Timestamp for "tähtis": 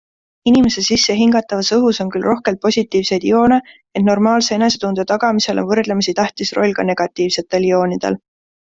6.25-6.57